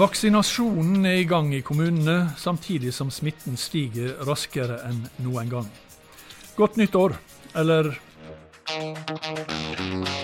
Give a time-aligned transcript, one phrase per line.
[0.00, 5.66] Vaksinasjonen er i gang i kommunene, samtidig som smitten stiger raskere enn noen gang.
[6.56, 7.18] Godt nytt år,
[7.52, 7.90] eller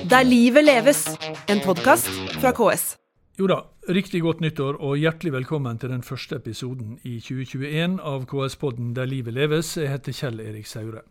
[0.09, 1.03] Der livet leves,
[1.53, 2.09] en podkast
[2.39, 2.95] fra KS.
[3.37, 3.59] Jo da,
[3.93, 9.05] riktig godt nyttår og hjertelig velkommen til den første episoden i 2021 av KS-podden Der
[9.05, 9.77] livet leves.
[9.77, 11.05] Jeg heter Kjell Erik Saure.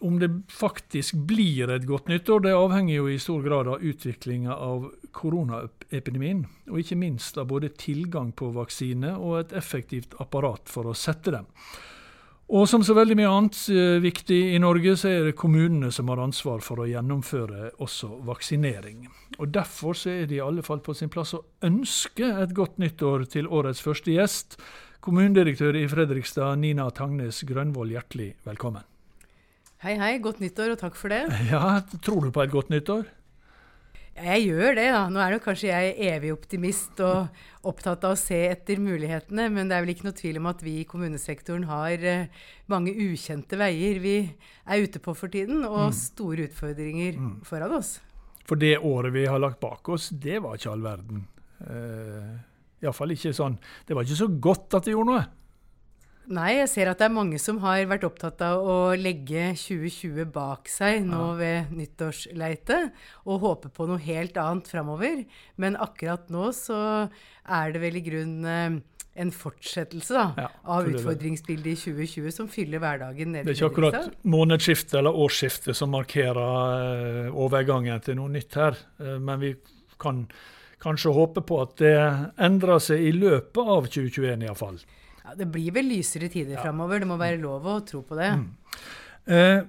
[0.00, 4.54] Om det faktisk blir et godt nyttår, det avhenger jo i stor grad av utviklinga
[4.56, 10.88] av koronaepidemien, og ikke minst av både tilgang på vaksine og et effektivt apparat for
[10.88, 11.48] å sette dem.
[12.50, 16.08] Og som så veldig mye annet eh, viktig i Norge, så er det kommunene som
[16.10, 19.04] har ansvar for å gjennomføre også vaksinering.
[19.38, 22.80] Og Derfor så er det i alle fall på sin plass å ønske et godt
[22.82, 24.58] nyttår til årets første gjest.
[25.00, 28.89] Kommunedirektør i Fredrikstad, Nina Tangnes Grønvoll, hjertelig velkommen.
[29.80, 30.18] Hei, hei.
[30.20, 31.22] Godt nyttår, og takk for det.
[31.48, 33.06] Ja, Tror du på et godt nyttår?
[34.20, 35.06] Jeg gjør det, da.
[35.08, 37.30] Nå er nok kanskje jeg evig optimist og
[37.64, 40.60] opptatt av å se etter mulighetene, men det er vel ikke noe tvil om at
[40.66, 45.86] vi i kommunesektoren har eh, mange ukjente veier vi er ute på for tiden, og
[45.88, 45.96] mm.
[45.96, 47.34] store utfordringer mm.
[47.48, 47.96] foran oss.
[48.44, 51.24] For det året vi har lagt bak oss, det var ikke all verden.
[51.64, 52.36] Uh,
[52.80, 55.24] Iallfall ikke sånn Det var ikke så godt at det gjorde noe.
[56.30, 60.28] Nei, jeg ser at det er mange som har vært opptatt av å legge 2020
[60.30, 61.38] bak seg nå ja.
[61.40, 62.78] ved nyttårsleite,
[63.26, 65.24] og håpe på noe helt annet framover.
[65.58, 66.78] Men akkurat nå så
[67.50, 68.78] er det vel i grunnen eh,
[69.20, 73.34] en fortsettelse da, ja, av utfordringsbildet i 2020 som fyller hverdagen.
[73.34, 78.78] Det er ikke akkurat månedsskiftet eller årsskiftet som markerer uh, overgangen til noe nytt her,
[79.02, 79.52] uh, men vi
[80.00, 80.22] kan
[80.80, 81.98] kanskje håpe på at det
[82.40, 84.78] endrer seg i løpet av 2021 iallfall.
[85.30, 86.62] Ja, det blir vel lysere tider ja.
[86.64, 86.98] framover.
[86.98, 88.32] Det må være lov å tro på det.
[88.40, 88.48] Mm.
[89.30, 89.60] Eh,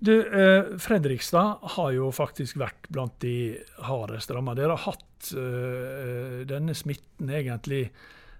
[0.00, 4.56] du, eh, Fredrikstad har jo faktisk vært blant de hardest ramma.
[4.56, 7.84] Dere har hatt eh, denne smitten egentlig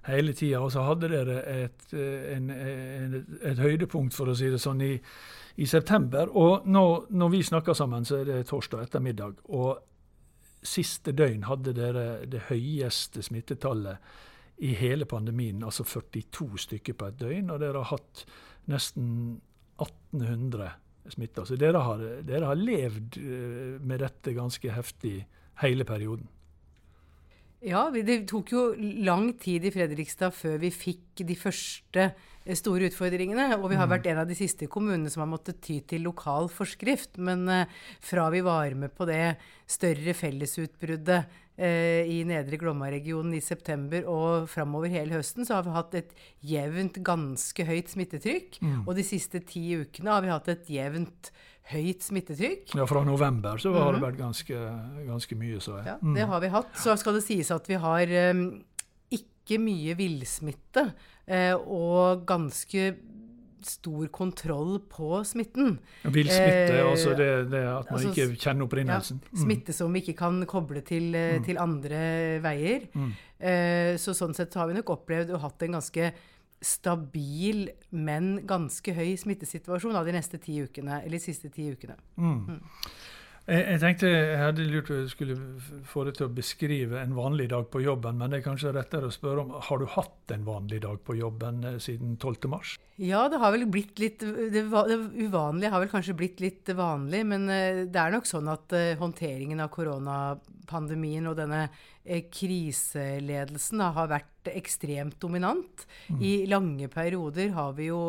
[0.09, 0.63] hele tida.
[0.65, 4.81] Og så hadde dere et, eh, en, en, et, høydepunkt, for å si det sånn,
[4.81, 4.97] i,
[5.61, 6.33] i september.
[6.33, 9.45] Og nå, når vi snakker sammen, så er det torsdag ettermiddag.
[9.53, 9.77] Og
[10.65, 14.01] siste døgn hadde dere det høyeste smittetallet
[14.63, 17.51] i hele pandemien, altså 42 stykker på et døgn.
[17.51, 18.25] Og dere har hatt
[18.71, 19.41] nesten
[19.83, 20.71] 1800
[21.11, 21.47] smitta.
[21.47, 25.17] Så dere har, dere har levd eh, med dette ganske heftig
[25.63, 26.31] hele perioden.
[27.63, 28.63] Ja, det tok jo
[29.07, 33.53] lang tid i Fredrikstad før vi fikk de første eh, store utfordringene.
[33.61, 33.93] Og vi har mm.
[33.97, 37.21] vært en av de siste kommunene som har måttet ty til lokal forskrift.
[37.23, 39.37] Men uh, fra vi var med på det
[39.71, 45.97] større fellesutbruddet i Nedre Glomma-regionen i september og framover hele høsten, så har vi hatt
[45.99, 46.15] et
[46.49, 48.57] jevnt ganske høyt smittetrykk.
[48.65, 48.79] Mm.
[48.87, 51.29] Og de siste ti ukene har vi hatt et jevnt
[51.71, 52.75] høyt smittetrykk.
[52.79, 53.95] Ja, fra november så har mm.
[53.95, 54.07] det mhm.
[54.09, 54.61] vært ganske,
[55.09, 55.89] ganske mye, så jeg.
[55.93, 56.15] Ja, mm.
[56.19, 56.77] det har vi hatt.
[56.83, 58.45] Så skal det sies at vi har um,
[59.15, 62.93] ikke mye villsmitte uh, og ganske
[63.69, 65.77] stor kontroll på smitten.
[66.05, 69.23] Villsmitte, eh, altså det, det, at man altså, ikke kjenner opprinnelsen.
[69.23, 69.43] Ja, mm.
[69.45, 71.47] smitte som vi ikke kan koble til, mm.
[71.47, 72.03] til andre
[72.45, 72.89] veier.
[72.93, 76.13] Uh, så sånn sett har vi nok opplevd og hatt en ganske
[76.63, 81.97] stabil, men ganske høy smittesituasjon da, de neste ti ukene, eller de siste ti ukene.
[82.17, 82.63] Mm.
[83.43, 85.35] Jeg, jeg, tenkte jeg hadde lurt på skulle
[85.91, 89.09] få deg til å beskrive en vanlig dag på jobben, men det er kanskje rettere
[89.11, 92.77] å spørre om har du hatt en vanlig dag på jobben eh, siden 12.3?
[93.03, 97.25] Ja, det har vel blitt litt det, det, uvanlige har vel kanskje blitt litt vanlig,
[97.33, 101.67] men eh, det er nok sånn at uh, håndteringen av koronapandemien og denne
[102.03, 105.85] kriseledelsen har vært ekstremt dominant.
[106.11, 106.23] Mm.
[106.23, 108.01] I lange perioder har vi jo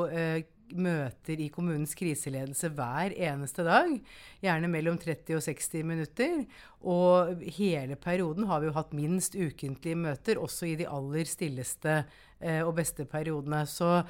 [0.75, 3.95] møter i kommunens kriseledelse hver eneste dag.
[4.43, 6.43] Gjerne mellom 30 og 60 minutter.
[6.83, 12.01] Og hele perioden har vi jo hatt minst ukentlige møter, også i de aller stilleste
[12.39, 13.63] eh, og beste periodene.
[13.69, 14.01] Så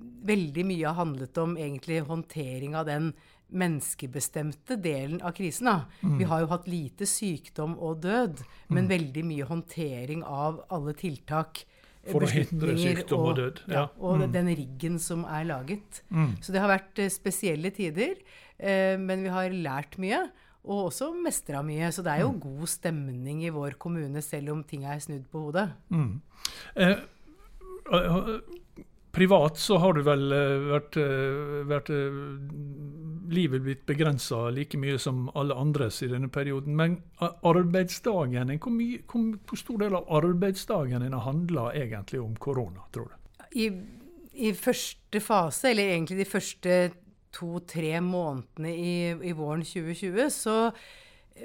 [0.00, 3.12] veldig mye har handlet om egentlig håndtering av den
[3.50, 5.68] menneskebestemte delen av krisen.
[6.00, 6.18] Mm.
[6.20, 8.90] Vi har jo hatt lite sykdom og død, men mm.
[8.92, 11.64] veldig mye håndtering av alle tiltak
[12.08, 13.62] for å hindre sykdom og, død.
[13.70, 14.28] Ja, og mm.
[14.34, 16.02] den riggen som er laget.
[16.08, 16.36] Mm.
[16.40, 18.16] Så det har vært uh, spesielle tider,
[18.56, 20.24] eh, men vi har lært mye.
[20.60, 21.88] Og også mestra mye.
[21.92, 22.40] Så det er jo mm.
[22.44, 25.70] god stemning i vår kommune, selv om ting er snudd på hodet.
[25.92, 26.20] Mm.
[26.76, 26.98] Eh,
[29.12, 32.18] Privat så har du vel eh, vært, eh, vært eh,
[33.30, 36.74] Livet blitt begrensa like mye som alle andres i denne perioden.
[36.78, 38.74] Men arbeidsdagen hvor,
[39.10, 43.44] hvor, hvor, stor del av arbeidsdagen din handla egentlig om korona, tror du?
[43.54, 43.68] I,
[44.34, 46.80] I, første fase, eller egentlig de første
[47.34, 48.96] to-tre månedene i,
[49.30, 50.56] i, våren 2020, så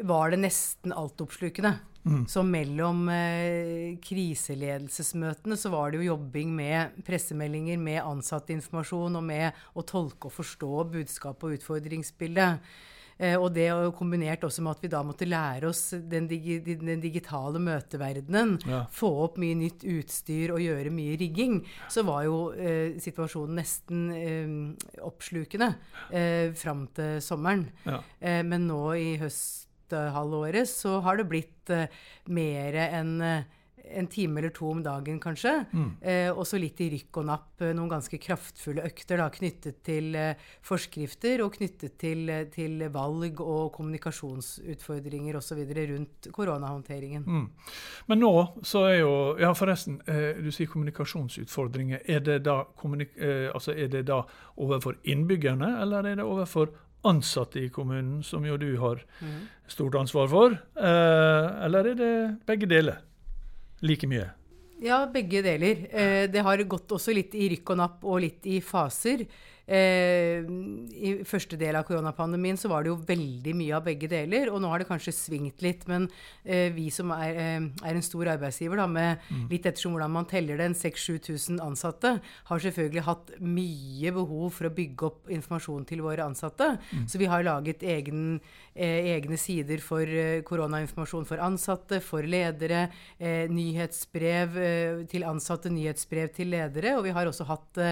[0.10, 1.76] var det nesten altoppslukende.
[2.06, 2.25] Mm.
[2.30, 9.63] Så mellom eh, kriseledelsesmøtene så var det jo jobbing med pressemeldinger, med ansatteinformasjon og med
[9.74, 12.69] å tolke og forstå budskapet og utfordringsbildet.
[13.18, 17.02] Eh, og det kombinert også med at vi da måtte lære oss den, digi, den
[17.02, 18.84] digitale møteverdenen, ja.
[18.92, 21.62] få opp mye nytt utstyr og gjøre mye rigging,
[21.92, 25.72] så var jo eh, situasjonen nesten eh, oppslukende
[26.12, 27.69] eh, fram til sommeren.
[27.88, 28.01] Ja.
[28.19, 29.13] Eh, men nå i
[29.94, 31.86] høsthalvåret så har det blitt uh,
[32.28, 33.44] mer enn eh,
[33.94, 35.54] en time eller to om dagen, kanskje.
[35.74, 35.90] Mm.
[36.02, 39.82] Eh, og så litt i rykk og napp, eh, noen ganske kraftfulle økter da, knyttet
[39.86, 45.62] til eh, forskrifter og knyttet til, eh, til, valg og kommunikasjonsutfordringer osv.
[45.92, 47.26] rundt koronahåndteringen.
[47.26, 47.46] Mm.
[48.08, 48.34] Men nå
[48.64, 52.02] så er jo Ja, forresten, eh, du sier kommunikasjonsutfordringer.
[52.08, 54.24] Er det, da, kommunik eh, altså er det da
[54.58, 56.72] overfor innbyggerne, eller er det overfor
[57.06, 59.42] ansatte i kommunen, som jo du har mm.
[59.68, 60.57] stort ansvar for?
[60.75, 62.13] eller er det
[62.48, 63.04] begge deler?
[63.86, 64.30] like mye?
[64.84, 65.86] Ja, begge deler.
[65.90, 69.24] Eh, det har gått også litt i rykk og napp og litt i faser.
[69.66, 74.52] Eh, I første del av koronapandemien så var det jo veldig mye av begge deler.
[74.54, 75.88] Og nå har det kanskje svingt litt.
[75.90, 76.08] Men
[76.44, 79.48] eh, vi som er, eh, er, en stor arbeidsgiver, da, med mm.
[79.52, 82.16] litt ettersom hvordan man teller den, 6000-7000 ansatte,
[82.50, 86.76] har selvfølgelig hatt mye behov for å bygge opp informasjon til våre ansatte.
[86.92, 87.08] Mm.
[87.10, 88.40] Så vi har laget egen,
[88.76, 92.88] eh, egne sider for eh, koronainformasjon for ansatte, for ledere,
[93.18, 94.56] eh, nyhetsbrev
[95.10, 96.96] til ansatte, nyhetsbrev til ledere.
[97.00, 97.84] Og vi har også hatt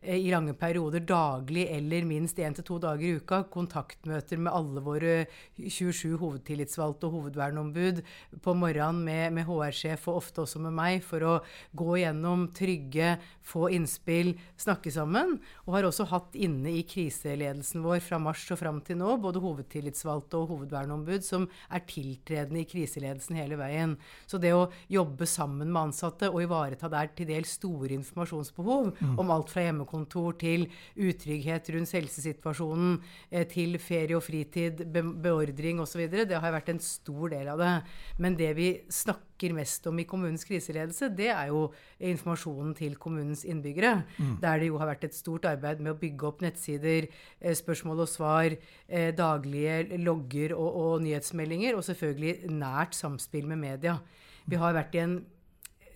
[0.00, 4.80] i lange perioder daglig eller minst én til to dager i uka kontaktmøter med alle
[4.80, 5.16] våre
[5.60, 8.00] 27 hovedtillitsvalgte og hovedvernombud
[8.40, 11.34] på morgenen med, med HR-sjef og ofte også med meg for å
[11.76, 15.36] gå gjennom, trygge, få innspill, snakke sammen.
[15.66, 19.44] Og har også hatt inne i kriseledelsen vår fra mars og fram til nå både
[19.44, 23.98] hovedtillitsvalgte og hovedvernombud som er tiltredende i kriseledelsen hele veien.
[24.24, 29.16] Så det å jobbe sammen med ansatte og ivareta der til dels store informasjonsbehov mm.
[29.20, 33.00] om alt fra hjemmekontor hjemmekontor, til utrygghet rundt helsesituasjonen,
[33.30, 36.08] eh, til ferie og fritid, beordring osv.
[36.08, 37.82] Det har vært en stor del av det.
[38.18, 43.44] Men det vi snakker mest om i kommunens kriseledelse, det er jo informasjonen til kommunens
[43.44, 44.04] innbyggere.
[44.18, 44.40] Mm.
[44.40, 47.08] Der det jo har vært et stort arbeid med å bygge opp nettsider,
[47.40, 48.56] eh, spørsmål og svar,
[48.88, 54.00] eh, daglige logger og, og nyhetsmeldinger, og selvfølgelig nært samspill med media.
[54.46, 55.24] Vi har vært i en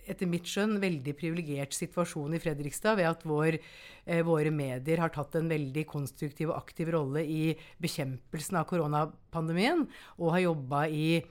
[0.09, 3.57] etter mitt skjønn veldig privilegert situasjon i Fredrikstad ved at vår,
[4.05, 9.87] eh, våre medier har tatt en veldig konstruktiv og aktiv rolle i bekjempelsen av koronapandemien,
[10.19, 11.23] og har jobba i,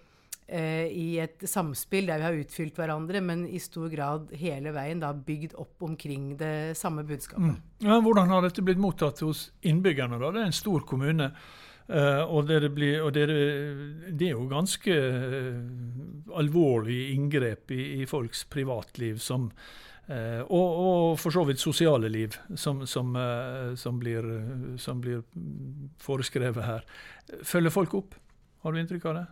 [0.49, 5.01] eh, i et samspill der vi har utfylt hverandre, men i stor grad hele veien
[5.01, 7.57] da bygd opp omkring det samme budskapet.
[7.57, 7.61] Mm.
[7.81, 10.19] Ja, hvordan har dette blitt mottatt hos innbyggerne?
[10.19, 10.31] da?
[10.31, 11.33] Det er en stor kommune.
[11.85, 13.27] Uh, og, det, blir, og det,
[14.09, 15.59] det, er jo ganske uh,
[16.41, 19.51] alvorlige inngrep i, i, folks privatliv som,
[20.09, 23.13] uh, og, og, for så vidt sosiale liv som, som,
[23.77, 24.31] som, blir,
[24.81, 25.21] som blir
[26.01, 26.89] foreskrevet her.
[27.45, 28.17] Følger folk opp?
[28.65, 29.27] Har du inntrykk av det?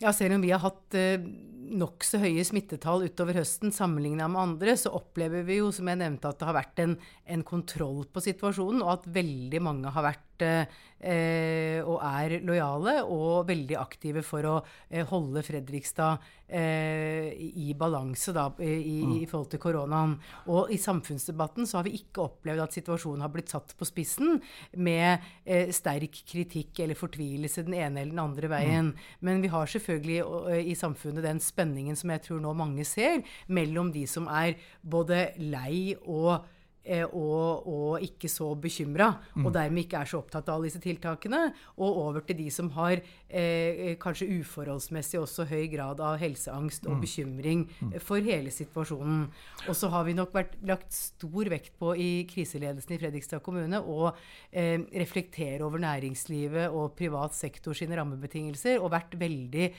[0.00, 1.22] Ja, selv om vi har hatt eh,
[1.64, 6.30] nokså høye smittetall utover høsten sammenligna med andre, så opplever vi jo, som jeg nevnte,
[6.30, 6.96] at det har vært en,
[7.36, 13.44] en kontroll på situasjonen, og at veldig mange har vært eh, og er lojale og
[13.48, 14.54] veldig aktive for å
[14.88, 19.14] eh, holde Fredrikstad eh, i balanse da, i, mm.
[19.18, 20.16] i, forhold til koronaen.
[20.52, 24.38] Og i samfunnsdebatten så har vi ikke opplevd at situasjonen har blitt satt på spissen
[24.76, 28.92] med eh, sterk kritikk eller fortvilelse den ene eller den andre veien.
[28.92, 29.10] Mm.
[29.28, 33.22] Men vi har selvfølgelig eh, i samfunnet den spenningen som jeg tror nå mange ser,
[33.46, 36.50] mellom de som er både lei og
[36.84, 39.46] Eh, og, og, ikke så bekymra, mm.
[39.46, 41.40] og dermed ikke er så opptatt av alle disse tiltakene.
[41.80, 46.98] Og over til de som har eh, kanskje uforholdsmessig også høy grad av helseangst og
[46.98, 47.00] mm.
[47.06, 47.96] bekymring mm.
[48.04, 49.24] for hele situasjonen.
[49.64, 53.80] Og så har vi nok vært, lagt stor vekt på i kriseledelsen i Fredrikstad kommune
[53.80, 54.12] å
[54.52, 59.70] eh, reflektere over næringslivet og privat sektor sine rammebetingelser, og vært veldig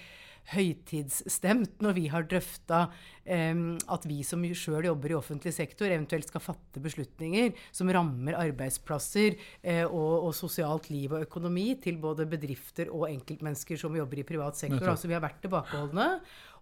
[0.54, 6.30] høytidsstemt når vi har drøfta um, at vi som sjøl jobber i offentlig sektor, eventuelt
[6.30, 12.28] skal fatte beslutninger som rammer arbeidsplasser uh, og, og, sosialt liv og økonomi til både
[12.30, 14.92] bedrifter og enkeltmennesker som jobber i privat sektor.
[14.92, 16.10] Altså Vi har vært tilbakeholdne,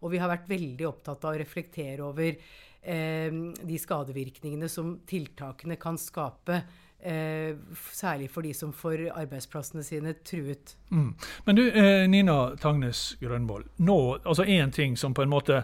[0.04, 5.80] og vi har vært veldig opptatt av å reflektere over um, de skadevirkningene som tiltakene
[5.82, 6.64] kan skape
[7.06, 7.56] Eh,
[7.92, 10.78] særlig for de som får arbeidsplassene sine truet.
[10.90, 11.16] Mm.
[11.46, 13.64] Men du, eh, Nina Tangnes Grønvoll.
[13.78, 15.64] Nå, altså Én ting som på en måte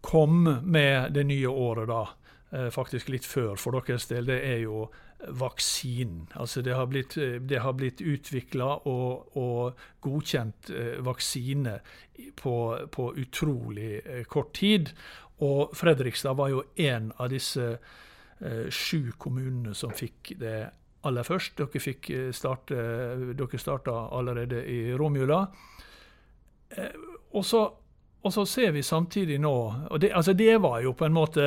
[0.00, 2.06] kom med det nye året, da,
[2.52, 4.90] eh, faktisk litt før for deres del, det er jo
[5.28, 6.28] vaksinen.
[6.34, 7.14] Altså det har blitt,
[7.48, 11.80] det blitt utvikla og, og, godkjent vaksine
[12.36, 14.88] på, på, utrolig kort tid.
[15.40, 17.78] Og Fredrikstad var jo en av disse
[18.70, 20.70] sju kommunene som fikk det
[21.06, 21.56] aller først.
[21.58, 22.78] Dere, fikk eh, starte,
[23.38, 25.42] dere starta allerede i romjula.
[26.70, 27.44] Eh, og
[28.32, 29.54] så ser vi samtidig nå
[29.90, 31.42] og det, altså det var jo på en måte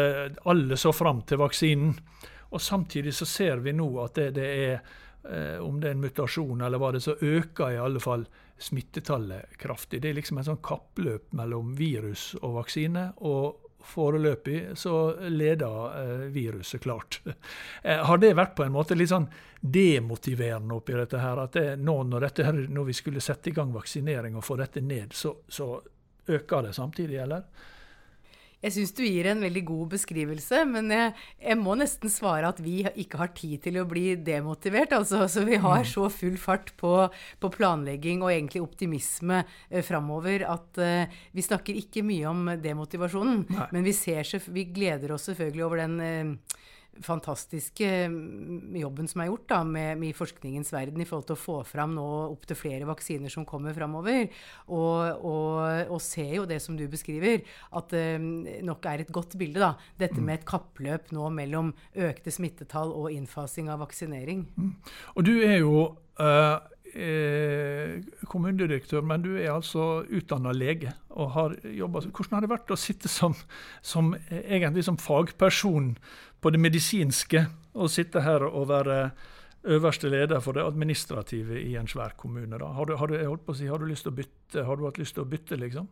[0.50, 1.96] Alle så fram til vaksinen.
[2.52, 4.74] Og samtidig så ser vi nå at det, det er
[5.30, 8.26] eh, Om det er en mutasjon eller hva det så øker i alle fall
[8.62, 10.02] smittetallet kraftig.
[10.02, 13.12] Det er liksom en sånn kappløp mellom virus og vaksine.
[13.18, 17.22] og Foreløpig så leder eh, viruset klart.
[17.84, 19.26] Eh, har det vært på en måte litt sånn
[19.62, 21.40] demotiverende oppi dette her?
[21.42, 24.84] At det, nå når, dette når vi skulle sette i gang vaksinering og få dette
[24.86, 25.74] ned, så, så
[26.30, 27.48] øker det samtidig, eller?
[28.62, 32.62] Jeg syns du gir en veldig god beskrivelse, men jeg, jeg, må nesten svare at
[32.62, 34.94] vi ikke har tid til å bli demotivert.
[34.98, 35.90] Altså, så vi har mm.
[35.90, 36.94] så full fart på,
[37.42, 43.46] på planlegging og egentlig optimisme eh, framover at eh, vi snakker ikke mye om demotivasjonen.
[43.50, 43.70] Nei.
[43.74, 46.60] Men vi, ser, vi, gleder oss selvfølgelig over den eh,
[47.00, 51.40] fantastiske mm, jobben som er gjort da, med, med, forskningens verden i forhold til å
[51.40, 54.28] få fram nå opptil flere vaksiner som kommer framover.
[54.68, 57.46] Og, og, og ser jo det som du beskriver,
[57.78, 58.28] at det um,
[58.68, 59.62] nok er et godt bilde.
[59.64, 60.28] da, Dette mm.
[60.28, 64.46] med et kappløp nå mellom økte smittetall og innfasing av vaksinering.
[64.58, 64.76] Mm.
[65.16, 65.76] Og du er jo
[66.20, 66.60] uh,
[66.96, 72.74] eh, kommunedirektør, men du er altså utdanna lege og har jobba Hvordan har det vært
[72.74, 73.36] å sitte som,
[73.82, 75.96] som, egentlig som fagperson
[76.42, 78.98] på det medisinske, og sitte her og være
[79.72, 82.58] øverste leder for det administrative i en svær kommune?
[82.58, 82.74] da?
[82.76, 84.66] Har du, har du, si, har du lyst til å bytte?
[84.68, 85.88] Har du hatt lyst til å bytte, liksom?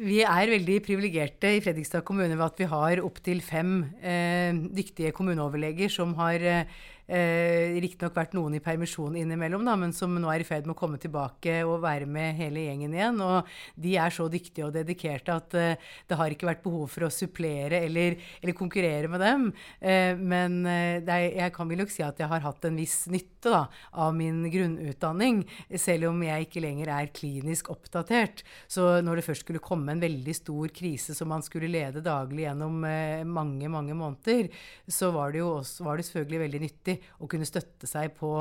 [0.00, 5.10] Vi er veldig privilegerte i Fredrikstad kommune ved at vi har opptil fem eh, dyktige
[5.12, 6.78] kommuneoverleger som har eh,
[7.10, 10.76] Eh, Riktignok vært noen i permisjon innimellom, da, men som nå er i ferd med
[10.76, 13.18] å komme tilbake og være med hele gjengen igjen.
[13.24, 17.08] Og de er så dyktige og dedikerte at eh, det har ikke vært behov for
[17.08, 19.48] å supplere eller, eller konkurrere med dem.
[19.80, 23.02] Eh, men eh, er, jeg kan vel nok si at jeg har hatt en viss
[23.10, 23.64] nytte da,
[24.04, 25.42] av min grunnutdanning,
[25.80, 28.44] selv om jeg ikke lenger er klinisk oppdatert.
[28.70, 32.46] Så når det først skulle komme en veldig stor krise som man skulle lede daglig
[32.46, 34.50] gjennom eh, mange, mange måneder,
[34.86, 38.32] så var det jo også, var det selvfølgelig veldig nyttig å kunne støtte seg på,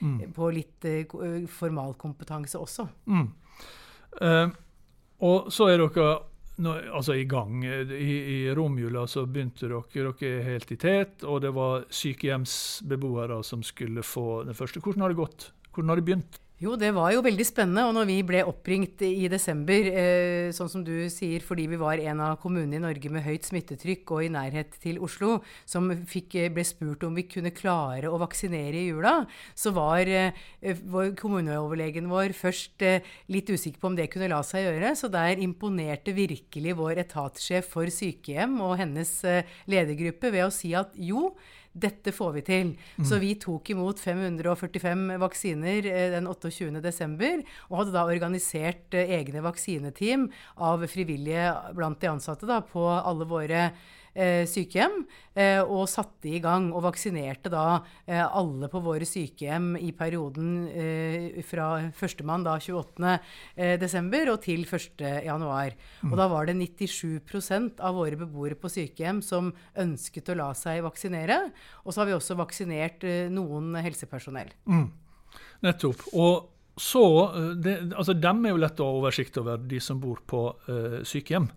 [0.00, 0.16] mm.
[0.36, 2.88] på litt uh, formalkompetanse også.
[3.10, 3.28] Mm.
[4.22, 4.48] Uh,
[5.28, 6.10] og så er dere
[6.62, 7.62] nå, altså i gang.
[7.64, 13.40] I, i romjula så begynte dere, dere er helt i tet, og det var sykehjemsbeboere
[13.46, 14.82] som skulle få den første.
[14.82, 15.50] Hvordan har det gått?
[15.72, 16.40] Hvordan har det begynt?
[16.58, 17.84] Jo, det var jo veldig spennende.
[17.86, 22.02] Og når vi ble oppringt i desember, eh, sånn som du sier, fordi vi var
[22.02, 26.34] en av kommunene i Norge med høyt smittetrykk og i nærhet til Oslo, som fikk,
[26.34, 30.32] eh, ble spurt om vi kunne klare å vaksinere i jula, så var eh,
[31.14, 34.96] kommuneoverlegen vår først eh, litt usikker på om det kunne la seg gjøre.
[34.98, 40.74] Så der imponerte virkelig vår etatssjef for sykehjem og hennes eh, ledergruppe ved å si
[40.74, 41.36] at jo,
[41.80, 42.72] dette får vi til.
[42.98, 43.06] Mm.
[43.08, 46.82] Så vi tok imot 545 vaksiner eh, den 28.
[46.84, 52.84] desember, og hadde da organisert eh, egne vaksineteam av frivillige blant de ansatte da, på
[52.88, 53.68] alle våre
[54.14, 55.02] sykehjem.
[55.38, 60.48] Eh, og satte i gang og vaksinerte da eh, alle på våre sykehjem i perioden
[60.66, 63.12] eh, fra førstemann da 28.
[63.54, 65.04] Eh, desember og til 1.
[65.28, 65.76] januar.
[66.02, 66.10] Mm.
[66.10, 70.82] Og da var det 97% av våre beboere på sykehjem som ønsket å la seg
[70.86, 71.38] vaksinere.
[71.84, 74.50] Og så har vi også vaksinert eh, noen helsepersonell.
[74.66, 74.88] Mm.
[75.68, 76.02] Nettopp.
[76.18, 77.02] Og så,
[77.58, 81.00] det, altså Dem er jo lett å ha oversikt over, de som bor på uh,
[81.06, 81.48] sykehjem.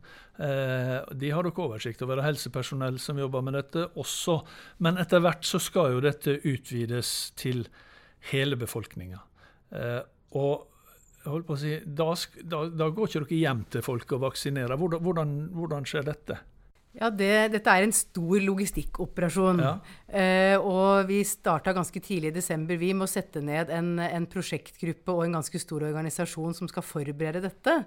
[0.41, 4.39] Uh, de har dere oversikt over, helsepersonell som jobber med dette også.
[4.85, 7.67] Men etter hvert så skal jo dette utvides til
[8.31, 9.21] hele befolkninga.
[9.71, 10.01] Uh,
[10.37, 10.67] og
[11.21, 12.07] på å si, da,
[12.49, 14.73] da, da, går ikke dere hjem til folk og vaksinerer.
[14.79, 16.39] Hvordan, hvordan, hvordan skjer dette?
[16.91, 19.61] Ja, det, Dette er en stor logistikkoperasjon.
[19.63, 19.75] Ja.
[20.11, 24.25] Eh, og vi starta ganske tidlig i desember vi med å sette ned en, en,
[24.27, 27.77] prosjektgruppe og en ganske stor organisasjon som skal forberede dette.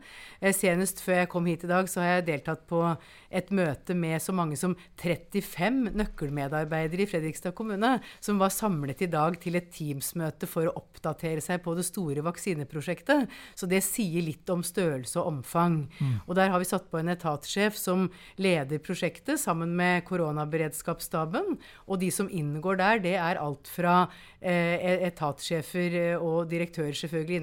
[0.41, 2.81] Eh, senest før jeg kom hit i dag, så har jeg deltatt på
[3.29, 9.11] et møte med så mange som 35 nøkkelmedarbeidere i Fredrikstad kommune, som var samlet i
[9.13, 13.29] dag til et Teams-møte for å oppdatere seg på det store vaksineprosjektet.
[13.53, 15.83] Så det sier litt om størrelse og omfang.
[16.01, 16.17] Mm.
[16.25, 18.09] Og der har vi satt på en etatssjef som
[18.41, 21.57] leder prosjektet prosjektet sammen med koronaberedskapsstaben.
[21.89, 24.07] Og de som inngår der, det er alt fra
[24.41, 27.43] eh, etatssjefer og direktører selvfølgelig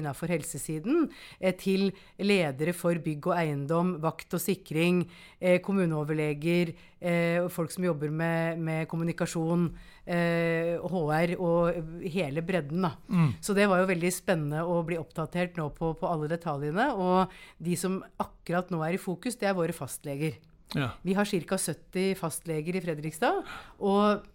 [0.00, 5.04] innenfor helsesiden, eh, til ledere for bygg og eiendom, vakt og sikring,
[5.40, 9.70] eh, kommuneoverleger, eh, folk som jobber med, med kommunikasjon.
[10.10, 12.82] HR eh, og hele bredden.
[12.82, 12.92] Da.
[13.08, 13.32] Mm.
[13.40, 16.90] Så det var jo veldig spennende å bli oppdatert nå på, på, alle detaljene.
[16.96, 20.40] Og de som akkurat nå er i fokus, det er våre fastleger.
[20.74, 20.92] Ja.
[21.02, 21.58] Vi har ca.
[21.58, 23.42] 70 fastleger i Fredrikstad.
[23.78, 24.26] Og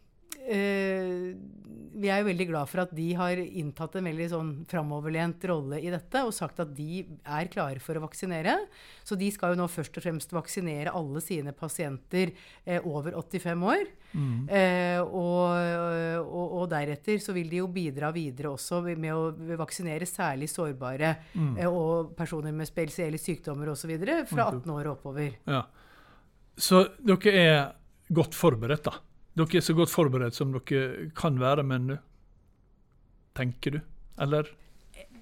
[0.47, 1.35] eh,
[1.95, 5.79] vi er jo veldig glad for at de har inntatt en veldig sånn framoverlent rolle
[5.79, 8.57] i dette og sagt at de er klare for å vaksinere.
[9.07, 12.33] Så de skal jo nå først og fremst vaksinere alle sine pasienter
[12.65, 13.85] eh, over 85 år.
[14.15, 14.35] Mm.
[14.47, 15.55] Eh, og,
[16.23, 21.15] og, og, deretter så vil de jo bidra videre også med å vaksinere særlig sårbare
[21.33, 21.57] mm.
[21.59, 23.91] eh, og personer med spesielle sykdommer osv.
[24.29, 25.35] fra 18 år og oppover.
[25.47, 25.65] Ja.
[26.57, 27.59] Så dere er
[28.15, 28.99] godt forberedt, da?
[29.35, 31.97] Dere er så godt forberedt som dere kan være men
[33.35, 33.81] tenker du?
[34.21, 34.47] Eller?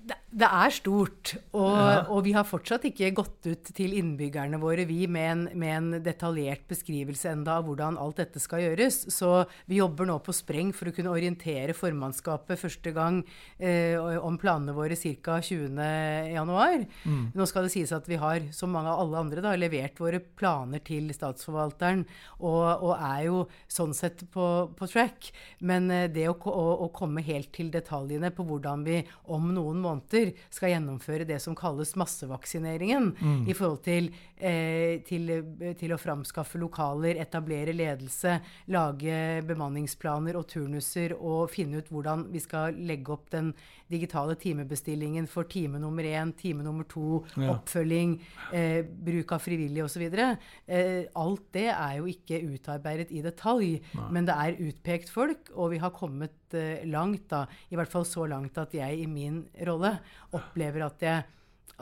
[0.08, 1.36] det er stort.
[1.54, 2.00] Og, ja.
[2.08, 5.90] og, vi har fortsatt ikke gått ut til innbyggerne våre vi med en, med en,
[6.04, 9.04] detaljert beskrivelse enda av hvordan alt dette skal gjøres.
[9.14, 13.22] Så vi jobber nå på spreng for å kunne orientere formannskapet første gang
[13.60, 15.38] eh, om planene våre ca.
[15.44, 16.88] 20.1.
[17.06, 17.24] Mm.
[17.38, 20.22] Nå skal det sies at vi har, som mange av alle andre, da, levert våre
[20.24, 22.06] planer til statsforvalteren
[22.40, 24.48] og, og er jo sånn sett på,
[24.78, 25.30] på track.
[25.62, 29.02] Men eh, det å, å, å komme helt til detaljene på hvordan vi
[29.34, 33.16] om noen måneder måneder skal gjennomføre det som kalles massevaksineringen.
[33.20, 33.48] Mm.
[33.48, 35.44] I forhold til, eh, til,
[35.78, 42.40] til, å framskaffe lokaler, etablere ledelse, lage bemanningsplaner og turnuser og finne ut hvordan vi
[42.40, 43.54] skal legge opp den
[43.94, 47.54] digitale timebestillingen for time nummer én, time nummer to, ja.
[47.54, 48.16] oppfølging,
[48.52, 50.06] eh, bruk av frivillige osv.
[50.10, 54.10] Eh, alt det er jo ikke utarbeidet i detalj, Nei.
[54.18, 57.46] men det er utpekt folk, og vi har kommet eh, langt, da.
[57.72, 59.96] I hvert fall så langt at jeg i min rolle
[60.34, 61.30] opplever at jeg,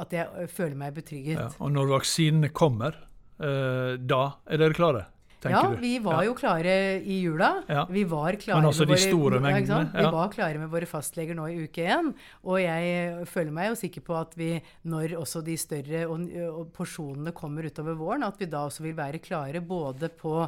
[0.02, 1.40] at jeg øh, føler meg betrygget.
[1.40, 3.00] Ja, og når vaksinene kommer,
[3.40, 5.08] eh, da er dere klare?
[5.50, 6.28] Ja, vi var ja.
[6.30, 7.50] jo klare i jula.
[7.68, 7.86] Ja.
[7.90, 9.90] Vi var klare Men også de våre, mengdene?
[9.96, 12.12] Vi var klare med våre fastleger nå i uke én.
[12.46, 14.52] Og jeg føler meg jo sikker på at vi,
[14.92, 18.96] når også de større og, og porsjonene kommer utover våren, at vi da også vil
[18.98, 20.46] være klare både på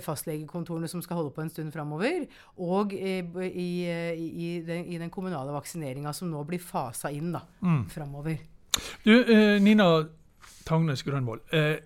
[0.00, 2.24] fastlegekontorene som skal holde på en stund framover,
[2.64, 7.42] og i, i, i, den, i, den, kommunale vaksineringa som nå blir fasa inn da,
[7.60, 7.82] mm.
[7.92, 8.38] framover.
[9.04, 9.88] Du, eh, Nina
[10.64, 11.44] Tangnes Grønvold.
[11.52, 11.76] Eh,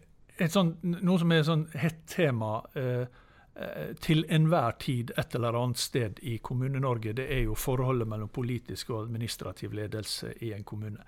[0.53, 3.07] sånt, noe som er et sånn hett tema eh,
[3.57, 8.29] Eh, til enhver tid et eller annet sted i Kommune-Norge, det er jo forholdet mellom
[8.29, 11.01] politisk og administrativ ledelse i en kommune.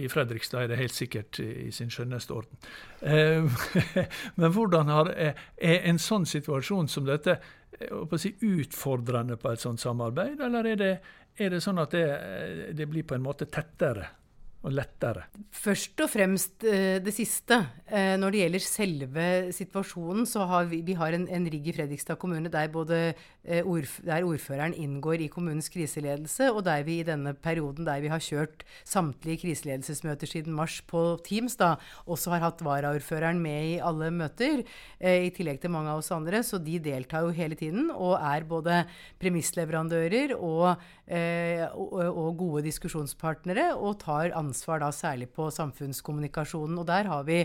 [0.00, 2.56] I Fredrikstad er det helt sikkert i sin skjønneste orden.
[3.04, 3.44] Eh,
[4.40, 9.84] men hvordan har, er en sånn situasjon som dette eh, si, utfordrende på et sånt
[9.84, 10.94] samarbeid, eller er det,
[11.36, 12.06] er det sånn at det,
[12.80, 14.08] det blir på en måte tettere?
[14.60, 15.24] Og lettere?
[15.56, 17.56] Først og fremst eh, det siste.
[17.88, 21.74] Eh, når det gjelder selve situasjonen, så har vi, vi har en, en, rigg i
[21.74, 22.98] Fredrikstad kommune der, både,
[23.44, 23.64] eh,
[24.04, 28.20] der ordføreren inngår i kommunens kriseledelse, og der vi i denne perioden der vi har
[28.20, 34.10] kjørt samtlige kriseledelsesmøter siden mars på Teams, da, også har hatt varaordføreren med i alle
[34.12, 34.64] møter,
[35.00, 36.42] i tillegg til mange av oss andre.
[36.44, 38.82] Så de deltar jo hele tiden og er både
[39.22, 46.78] premissleverandører og, og, og gode diskusjonspartnere og tar ansvar ansvar da særlig på samfunnskommunikasjonen.
[46.82, 47.44] Og der har vi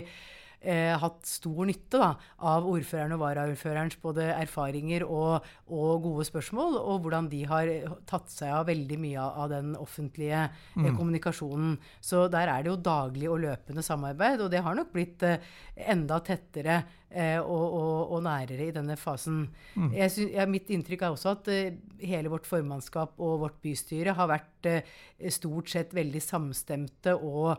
[0.66, 2.10] eh, hatt stor nytte da,
[2.50, 7.70] av ordføreren og varaordførerens både erfaringer og, og, gode spørsmål, og hvordan de har
[8.08, 10.92] tatt seg av veldig mye av den offentlige eh, mm.
[10.98, 11.76] kommunikasjonen.
[12.04, 15.42] Så der er det jo daglig og løpende samarbeid, og det har nok blitt eh,
[15.86, 19.44] enda tettere eh, og, og, og, nærere i denne fasen.
[19.74, 19.90] Mm.
[19.94, 24.30] Synes, ja, mitt inntrykk er også at uh, hele vårt formannskap og vårt bystyre har
[24.30, 24.94] vært uh,
[25.32, 27.56] stort sett veldig samstemte og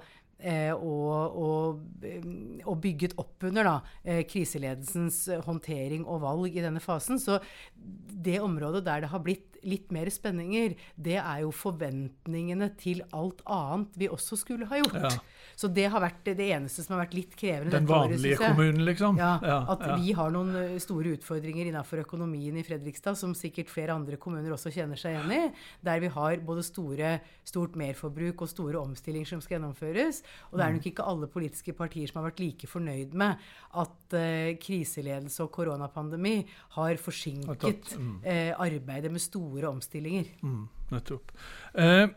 [0.76, 2.21] og, og, eh,
[2.63, 7.17] og, bygget opp under da, eh, kriseledelsens håndtering og valg i denne fasen.
[7.17, 7.39] Så
[7.76, 13.43] det området der det har blitt litt mer spenninger, det er jo forventningene til alt
[13.45, 15.01] annet vi også skulle ha gjort.
[15.03, 15.12] Ja.
[15.58, 17.73] Så det har vært det eneste som har vært litt krevende.
[17.73, 19.17] Den vanlige året, kommunen, liksom?
[19.17, 19.95] Ja, ja At ja.
[19.97, 24.53] vi har noen eh, store utfordringer innenfor økonomien i Fredrikstad, som sikkert flere andre kommuner
[24.53, 25.41] også kjenner seg igjen i.
[25.88, 27.15] Der vi har både store,
[27.47, 30.21] stort merforbruk og store omstillinger som skal gjennomføres.
[30.51, 30.77] Og det er mm.
[30.77, 33.41] nok ikke alle politiske partier som har vært like fornøyd med
[33.82, 36.38] at uh, kriseledelse og koronapandemi
[36.77, 40.29] har forsinket uh, arbeidet med store omstillinger.
[40.45, 41.31] Mm, nettopp.
[41.73, 42.07] Eh,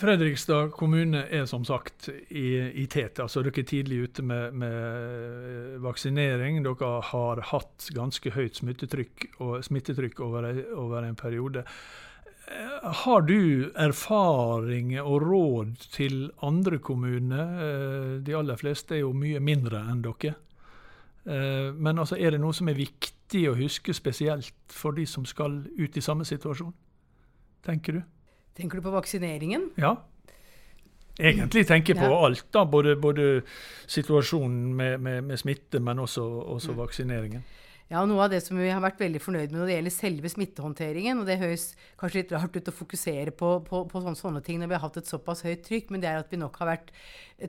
[0.00, 3.18] Fredrikstad kommune er som sagt i, i tet.
[3.20, 6.62] altså Dere er tidlig ute med, med, vaksinering.
[6.64, 9.26] Dere har hatt ganske høyt smittetrykk,
[9.66, 10.46] smittetrykk over,
[10.78, 11.64] over, en periode.
[13.02, 18.22] Har du erfaring og råd til andre kommuner?
[18.24, 20.36] De aller fleste er jo mye mindre enn dere.
[21.24, 25.58] Men altså, er det noe som er viktig å huske spesielt for de som skal
[25.76, 26.72] ut i samme situasjon?
[27.66, 28.00] Tenker du?
[28.56, 29.68] Tenker du på vaksineringen?
[29.80, 29.98] Ja.
[31.20, 32.18] Egentlig tenker jeg på ja.
[32.26, 32.64] alt, da.
[32.68, 33.30] Både, både
[33.90, 36.24] situasjonen med, med, med, smitte, men også,
[36.56, 36.78] også mm.
[36.80, 37.48] vaksineringen.
[37.90, 40.30] Ja, Noe av det som vi har vært veldig fornøyd med når det gjelder selve
[40.30, 44.42] smittehåndteringen, og det høres kanskje litt rart ut å fokusere på, på, på sånne, sånne,
[44.46, 46.60] ting når vi har hatt et såpass høyt trykk, men det er at vi nok
[46.62, 46.92] har vært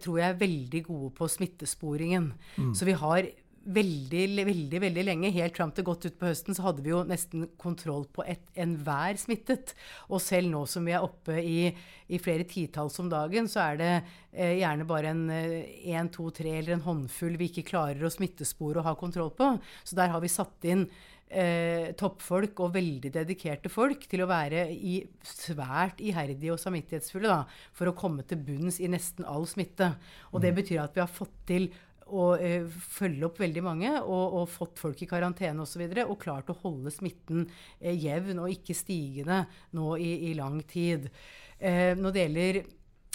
[0.02, 2.32] tror jeg, veldig gode på smittesporingen.
[2.58, 2.74] Mm.
[2.74, 3.30] Så vi har
[3.62, 7.46] veldig, veldig veldig lenge, helt fram til godt utpå høsten, så hadde vi jo nesten
[7.62, 9.76] kontroll på enhver smittet.
[10.10, 11.70] Og selv nå som vi er oppe i,
[12.10, 15.62] i flere titalls om dagen, så er det eh, gjerne bare en én,
[15.94, 19.54] eh, to, tre eller en håndfull vi ikke klarer å smittespore og ha kontroll på.
[19.86, 20.88] Så der har vi satt inn
[21.32, 27.44] eh, toppfolk og veldig dedikerte folk til å være i, svært iherdige og samvittighetsfulle da,
[27.78, 29.94] for å komme til bunns i nesten all smitte.
[30.32, 30.60] Og det mm.
[30.62, 31.70] betyr at vi har fått til
[32.12, 35.86] og eh, følge opp veldig mange og, og fått folk i karantene osv.
[35.88, 37.48] Og, så og klart å holde smitten
[37.80, 39.46] eh, jevn og ikke stigende
[39.78, 41.10] nå i, i lang tid.
[41.58, 42.62] Eh, når det gjelder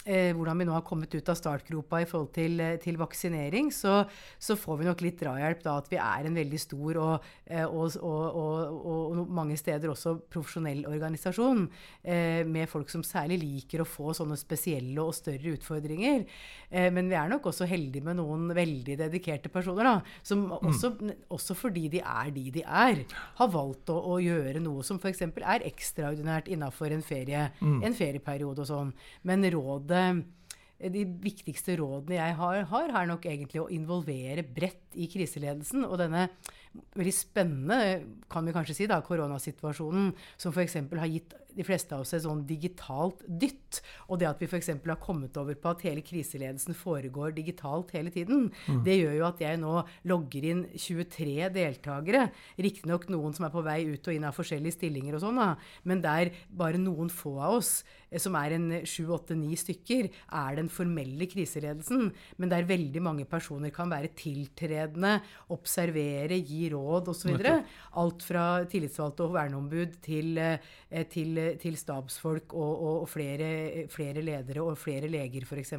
[0.07, 3.71] eh, hvordan vi nå har kommet ut av startgropa i forhold til, eh, til vaksinering,
[3.73, 3.99] så,
[4.39, 7.27] så, får vi nok litt drahjelp da at vi er en veldig stor og,
[7.67, 11.65] og, og, og mange steder også profesjonell organisasjon
[12.03, 16.25] eh, med folk som særlig liker å få sånne spesielle og større utfordringer.
[16.69, 20.55] Eh, men vi er nok også heldige med noen veldig dedikerte personer, da, som mm.
[20.71, 21.13] også, mm.
[21.35, 23.03] også, fordi de er de de er,
[23.37, 25.27] har valgt å, å gjøre noe som f.eks.
[25.27, 27.79] er ekstraordinært innafor en, ferie, mm.
[27.85, 28.93] en ferieperiode og sånn.
[29.27, 29.96] Men rådet Eh,
[30.77, 35.85] de viktigste rådene jeg har, har, er nok egentlig å involvere bredt i kriseledelsen.
[35.87, 36.27] Og denne
[36.97, 37.79] veldig spennende,
[38.29, 40.77] kan vi kanskje si, da, koronasituasjonen, som f.eks.
[40.93, 43.81] har gitt de fleste av oss et sånn digitalt dytt.
[44.07, 44.71] Og det at vi f.eks.
[44.77, 48.81] har kommet over på at hele kriseledelsen foregår digitalt hele tiden, mm.
[48.85, 49.75] det gjør jo at jeg nå
[50.09, 52.27] logger inn 23 deltakere.
[52.61, 55.41] Riktignok noen som er på vei ut og inn av forskjellige stillinger og sånn,
[55.87, 57.71] men der bare noen få av oss,
[58.09, 62.11] eh, som er en sju, åtte, ni stykker, er den formelle kriseledelsen.
[62.37, 65.17] Men der veldig mange personer kan være tiltredende,
[65.53, 67.35] observere, gi råd osv.
[67.97, 73.49] Alt fra tillitsvalgte og verneombud til, eh, til til stabsfolk og, og, og flere,
[73.91, 75.73] flere, ledere og flere leger, f.eks.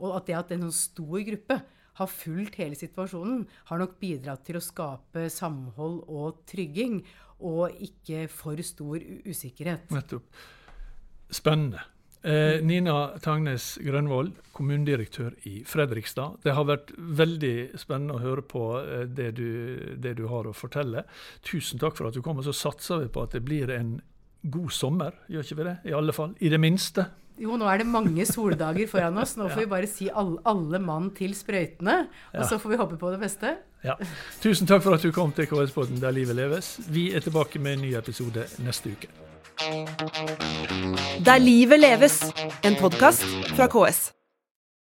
[0.00, 1.60] Og at det at en sånn stor gruppe
[2.00, 7.02] har fulgt hele situasjonen, har nok bidratt til å skape samhold og trygging,
[7.42, 9.90] og ikke for stor usikkerhet.
[9.92, 10.44] Nettopp.
[11.32, 11.82] Spennende.
[12.22, 16.36] Eh, Nina Tangnes Grønvold, kommunedirektør i Fredrikstad.
[16.44, 19.48] Det har vært veldig spennende å høre på eh, det, du,
[19.98, 21.02] det, du, har å fortelle.
[21.42, 22.38] Tusen takk for at du kom.
[22.38, 23.96] Og så satser vi på at det blir en
[24.42, 25.76] god sommer, gjør ikke vi det?
[25.88, 26.32] I alle fall.
[26.40, 27.06] I det minste.
[27.40, 29.36] Jo, nå er det mange soldager foran oss.
[29.38, 29.64] Nå får ja.
[29.64, 31.98] vi bare si alle, alle, mann til sprøytene.
[32.34, 32.48] Og ja.
[32.48, 33.56] så får vi håpe på det beste.
[33.82, 33.96] Ja.
[34.42, 36.76] Tusen takk for at du kom til KS-podden Der livet leves.
[36.86, 39.10] Vi er tilbake med en ny episode neste uke.
[41.22, 42.22] Der livet leves,
[42.64, 43.26] en podkast
[43.56, 44.10] fra KS.